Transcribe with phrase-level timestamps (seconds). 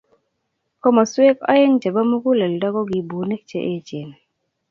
[0.81, 4.09] Komoswek oeng chebo muguleldo ko ki bunik che eechen